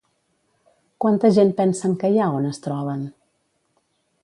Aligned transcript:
Quanta 1.05 1.31
gent 1.35 1.51
pensen 1.59 1.95
que 2.05 2.11
hi 2.15 2.19
ha 2.23 2.31
on 2.39 2.49
es 2.55 2.63
troben? 2.69 3.07